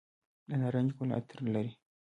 د 0.47 0.49
نارنج 0.61 0.89
ګل 0.97 1.09
عطر 1.17 1.37
لري؟ 1.55 1.71